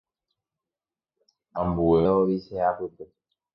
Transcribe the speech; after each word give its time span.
Ambuéva 1.61 2.11
ovichea 2.21 2.69
pype. 2.77 3.03